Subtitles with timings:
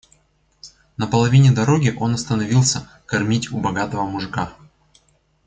[0.97, 4.51] На половине дороги он остановился кормить у богатого мужика.